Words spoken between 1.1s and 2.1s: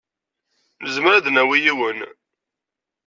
ad d-nawi yiwen.